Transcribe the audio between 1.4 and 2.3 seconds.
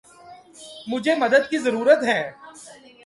کی ضرورت ہے۔